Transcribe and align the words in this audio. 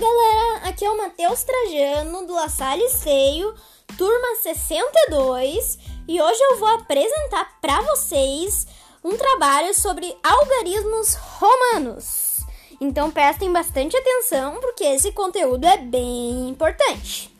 galera, 0.00 0.68
aqui 0.70 0.82
é 0.82 0.90
o 0.90 0.96
Matheus 0.96 1.44
Trajano 1.44 2.26
do 2.26 2.32
La 2.32 2.48
Salle 2.48 2.88
Seio, 2.88 3.54
turma 3.98 4.36
62, 4.40 5.78
e 6.08 6.22
hoje 6.22 6.40
eu 6.40 6.56
vou 6.56 6.68
apresentar 6.68 7.60
para 7.60 7.82
vocês 7.82 8.66
um 9.04 9.14
trabalho 9.14 9.74
sobre 9.74 10.16
algarismos 10.22 11.16
romanos. 11.16 12.38
Então 12.80 13.10
prestem 13.10 13.52
bastante 13.52 13.94
atenção 13.94 14.58
porque 14.60 14.84
esse 14.84 15.12
conteúdo 15.12 15.66
é 15.66 15.76
bem 15.76 16.48
importante. 16.48 17.30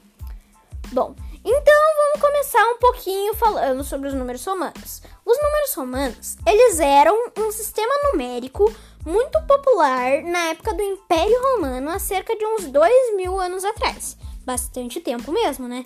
Bom, 0.92 1.14
então 1.44 1.74
vamos 1.96 2.20
começar 2.20 2.62
um 2.68 2.78
pouquinho 2.78 3.34
falando 3.34 3.82
sobre 3.82 4.08
os 4.08 4.14
números 4.14 4.44
romanos. 4.44 5.02
Os 5.24 5.38
números 5.42 5.74
romanos, 5.74 6.36
eles 6.46 6.78
eram 6.80 7.14
um 7.38 7.50
sistema 7.50 7.92
numérico 8.04 8.70
muito 9.06 9.40
popular 9.46 10.22
na 10.22 10.50
época 10.50 10.74
do 10.74 10.82
Império 10.82 11.40
Romano, 11.54 11.90
há 11.90 11.98
cerca 11.98 12.36
de 12.36 12.44
uns 12.44 12.66
dois 12.66 13.16
mil 13.16 13.40
anos 13.40 13.64
atrás. 13.64 14.16
Bastante 14.44 15.00
tempo 15.00 15.32
mesmo, 15.32 15.66
né? 15.66 15.84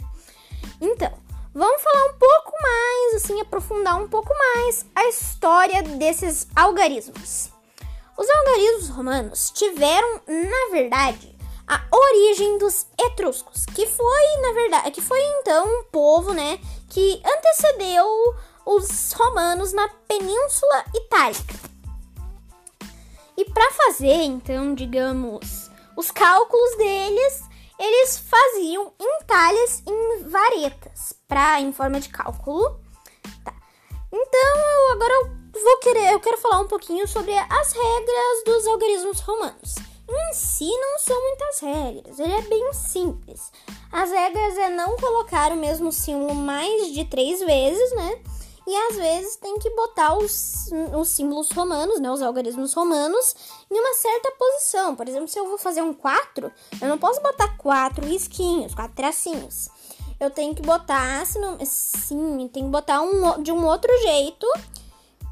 Então, 0.80 1.12
vamos 1.54 1.82
falar 1.82 2.06
um 2.06 2.18
pouco 2.18 2.52
mais, 2.60 3.14
assim, 3.14 3.40
aprofundar 3.40 3.96
um 4.00 4.08
pouco 4.08 4.32
mais 4.36 4.84
a 4.94 5.08
história 5.08 5.82
desses 5.82 6.48
algarismos. 6.56 7.50
Os 8.16 8.28
algarismos 8.28 8.88
romanos 8.88 9.50
tiveram, 9.50 10.20
na 10.26 10.70
verdade, 10.72 11.33
a 11.66 11.80
origem 11.90 12.58
dos 12.58 12.86
etruscos, 12.98 13.64
que 13.66 13.86
foi, 13.86 14.40
na 14.42 14.52
verdade, 14.52 14.90
que 14.90 15.00
foi 15.00 15.20
então 15.40 15.66
um 15.66 15.84
povo, 15.84 16.32
né, 16.32 16.58
que 16.90 17.22
antecedeu 17.24 18.06
os 18.66 19.12
romanos 19.12 19.72
na 19.72 19.88
Península 19.88 20.84
Itálica. 20.94 21.54
E 23.36 23.44
para 23.46 23.70
fazer, 23.72 24.22
então, 24.22 24.74
digamos, 24.74 25.70
os 25.96 26.10
cálculos 26.10 26.76
deles, 26.76 27.42
eles 27.78 28.18
faziam 28.18 28.92
em 29.00 29.24
talhas 29.26 29.82
em 29.86 30.24
varetas, 30.24 31.14
para 31.26 31.60
em 31.60 31.72
forma 31.72 31.98
de 32.00 32.08
cálculo. 32.08 32.80
Tá. 33.44 33.52
Então, 34.12 34.56
eu, 34.56 34.92
agora 34.92 35.12
eu 35.12 35.60
vou 35.60 35.78
querer, 35.78 36.12
eu 36.12 36.20
quero 36.20 36.38
falar 36.38 36.60
um 36.60 36.68
pouquinho 36.68 37.08
sobre 37.08 37.36
as 37.36 37.72
regras 37.72 38.44
dos 38.46 38.66
algarismos 38.66 39.20
romanos. 39.20 39.74
Em 40.08 40.34
si 40.34 40.68
não 40.68 40.98
são 40.98 41.20
muitas 41.20 41.60
regras, 41.60 42.18
ele 42.18 42.34
é 42.34 42.42
bem 42.42 42.72
simples. 42.72 43.50
As 43.90 44.10
regras 44.10 44.58
é 44.58 44.70
não 44.70 44.96
colocar 44.96 45.52
o 45.52 45.56
mesmo 45.56 45.90
símbolo 45.90 46.34
mais 46.34 46.92
de 46.92 47.04
três 47.04 47.40
vezes, 47.40 47.92
né? 47.96 48.20
e 48.66 48.74
às 48.74 48.96
vezes 48.96 49.36
tem 49.36 49.58
que 49.58 49.68
botar 49.70 50.16
os, 50.16 50.70
os 50.98 51.08
símbolos 51.08 51.50
romanos, 51.50 52.00
né, 52.00 52.10
os 52.10 52.22
algarismos 52.22 52.72
romanos, 52.72 53.34
em 53.70 53.78
uma 53.78 53.94
certa 53.94 54.30
posição. 54.32 54.96
Por 54.96 55.06
exemplo, 55.06 55.28
se 55.28 55.38
eu 55.38 55.46
vou 55.46 55.58
fazer 55.58 55.82
um 55.82 55.92
4, 55.92 56.50
eu 56.80 56.88
não 56.88 56.98
posso 56.98 57.20
botar 57.20 57.56
quatro 57.58 58.06
risquinhos, 58.06 58.74
quatro 58.74 58.94
tracinhos. 58.96 59.68
Eu 60.18 60.30
tenho 60.30 60.54
que 60.54 60.62
botar, 60.62 61.26
se 61.26 61.38
não, 61.38 61.58
sim, 61.64 62.48
tem 62.52 62.64
que 62.64 62.70
botar 62.70 63.02
um, 63.02 63.42
de 63.42 63.52
um 63.52 63.66
outro 63.66 63.90
jeito, 64.00 64.46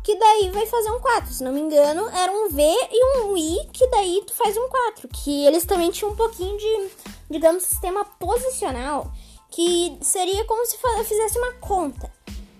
que 0.05 0.14
daí 0.17 0.51
vai 0.51 0.67
fazer 0.67 0.91
um 0.91 1.01
4. 1.01 1.33
Se 1.33 1.45
não 1.45 1.53
me 1.53 1.61
engano, 1.61 2.09
era 2.11 2.31
um 2.31 2.51
V 2.51 2.62
e 2.62 3.19
um 3.19 3.36
I, 3.36 3.62
daí 3.93 4.25
tu 4.27 4.35
faz 4.35 4.57
um 4.57 4.69
4. 4.69 5.09
Que 5.09 5.47
eles 5.47 5.65
também 5.65 5.91
tinham 5.91 6.12
um 6.12 6.17
pouquinho 6.17 6.59
de, 6.59 6.91
digamos, 7.31 7.62
sistema 7.62 8.05
posicional, 8.05 9.12
que 9.51 9.97
seria 10.01 10.45
como 10.47 10.67
se 10.67 10.77
fizesse 11.05 11.39
uma 11.39 11.53
conta. 11.55 12.13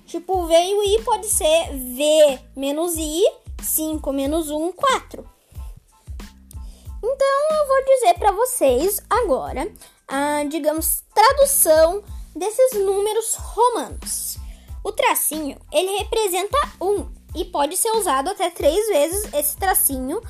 Tipo, 0.07 0.47
V 0.47 0.55
e 0.55 0.75
o 0.75 0.85
I 0.85 1.03
pode 1.03 1.27
ser 1.27 1.71
V 1.73 2.39
menos 2.55 2.95
I, 2.97 3.25
5 3.61 4.13
menos 4.13 4.51
1, 4.51 4.73
4. 4.73 5.29
Então, 7.05 7.59
eu 7.59 7.67
vou 7.67 7.85
dizer 7.85 8.15
para 8.15 8.31
vocês 8.31 9.01
agora 9.11 9.73
a, 10.07 10.45
digamos, 10.45 11.03
tradução 11.15 12.05
desses 12.37 12.79
números 12.79 13.35
romanos. 13.35 14.37
O 14.85 14.93
tracinho, 14.93 15.59
ele 15.73 15.99
representa 15.99 16.59
1 16.81 17.23
e 17.35 17.45
pode 17.47 17.77
ser 17.77 17.91
usado 17.93 18.29
até 18.29 18.51
três 18.51 18.87
vezes 18.89 19.33
esse 19.33 19.57
tracinho, 19.57 20.21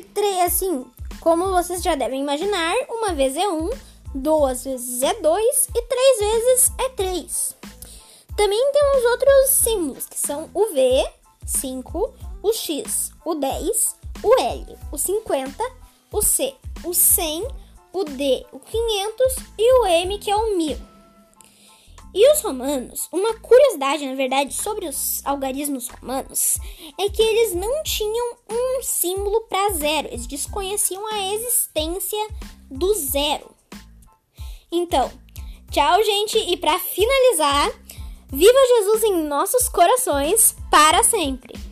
que, 0.00 0.40
assim, 0.42 0.84
como 1.20 1.50
vocês 1.50 1.82
já 1.82 1.94
devem 1.94 2.20
imaginar, 2.20 2.74
uma 2.88 3.12
vez 3.12 3.36
é 3.36 3.48
1, 3.48 3.70
duas 4.14 4.64
vezes 4.64 5.02
é 5.02 5.14
2 5.14 5.68
e 5.74 5.82
três 5.82 6.18
vezes 6.18 6.72
é 6.78 6.88
3. 6.90 7.56
Também 8.36 8.72
temos 8.72 9.04
outros 9.04 9.50
símbolos, 9.50 10.06
que 10.06 10.18
são 10.18 10.48
o 10.54 10.72
V, 10.72 11.10
5, 11.44 12.14
o 12.42 12.52
X, 12.52 13.10
o 13.24 13.34
10, 13.34 13.96
o 14.22 14.40
L, 14.40 14.78
o 14.92 14.98
50, 14.98 15.72
o 16.12 16.22
C, 16.22 16.54
o 16.84 16.94
100, 16.94 17.48
o 17.92 18.04
D, 18.04 18.46
o 18.52 18.60
500 18.60 19.36
e 19.58 19.80
o 19.80 19.86
M, 19.86 20.18
que 20.18 20.30
é 20.30 20.36
o 20.36 20.56
1000. 20.56 20.78
E 22.14 22.32
os 22.32 22.40
romanos, 22.40 23.08
uma 23.12 23.34
curiosidade, 23.34 24.06
na 24.06 24.14
verdade, 24.14 24.54
sobre 24.54 24.86
os 24.88 25.20
algarismos 25.24 25.88
romanos 25.88 26.58
é 26.98 27.08
que 27.10 27.20
eles 27.20 27.54
não 27.54 27.82
tinham 27.82 28.36
um 28.50 28.57
símbolo 28.82 29.42
para 29.42 29.74
zero, 29.74 30.08
eles 30.08 30.26
desconheciam 30.26 31.06
a 31.12 31.34
existência 31.34 32.28
do 32.70 32.94
zero. 32.94 33.50
Então, 34.70 35.10
tchau, 35.70 36.02
gente, 36.02 36.38
e 36.38 36.56
para 36.56 36.78
finalizar, 36.78 37.72
Viva 38.30 38.58
Jesus 38.76 39.04
em 39.04 39.22
nossos 39.24 39.70
corações 39.70 40.54
para 40.70 41.02
sempre! 41.02 41.67